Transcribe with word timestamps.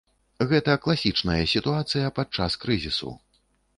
Гэта 0.51 0.77
класічная 0.85 1.37
сітуацыя 1.53 2.07
падчас 2.21 2.51
крызісу. 2.65 3.13